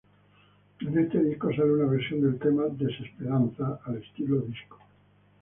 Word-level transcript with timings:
En 0.79 0.97
este 0.97 1.21
disco 1.23 1.51
sale 1.51 1.73
una 1.75 1.85
versión 1.85 2.21
del 2.21 2.39
tema 2.39 2.63
"Desesperanza" 2.75 3.81
al 3.85 3.97
estilo 3.97 4.39
disco. 4.41 4.79